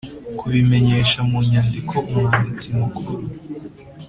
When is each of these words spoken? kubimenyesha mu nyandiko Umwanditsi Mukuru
kubimenyesha 0.39 1.19
mu 1.29 1.39
nyandiko 1.49 1.95
Umwanditsi 2.09 2.67
Mukuru 2.79 3.15